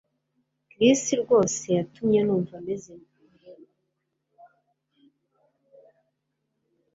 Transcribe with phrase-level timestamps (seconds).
[0.71, 3.67] Chris rwose yatumye numva meze murugo